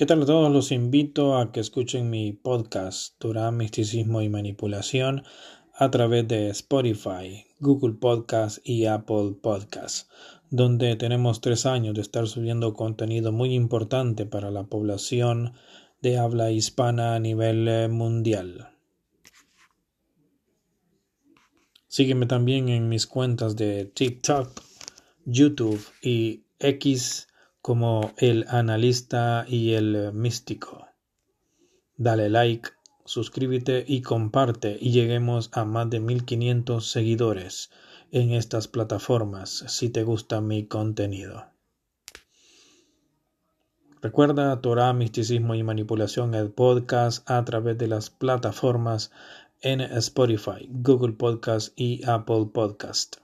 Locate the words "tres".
11.42-11.66